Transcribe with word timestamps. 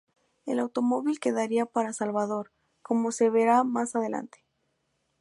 El 0.47 0.57
automóvil 0.57 1.19
quedaría 1.19 1.67
para 1.67 1.93
Salvador, 1.93 2.51
como 2.81 3.11
se 3.11 3.29
verá 3.29 3.63
más 3.63 3.95
adelante. 3.95 4.43